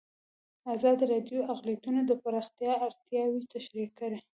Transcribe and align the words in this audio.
ازادي 0.75 1.05
راډیو 1.13 1.39
د 1.45 1.47
اقلیتونه 1.53 1.99
د 2.05 2.11
پراختیا 2.23 2.71
اړتیاوې 2.85 3.41
تشریح 3.53 3.89
کړي. 3.99 4.19